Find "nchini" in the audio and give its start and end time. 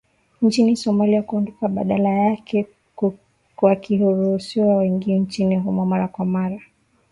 0.41-0.75, 5.19-5.57